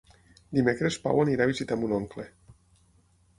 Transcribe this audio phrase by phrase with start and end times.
[0.59, 2.27] Dimecres en Pau irà a visitar mon oncle.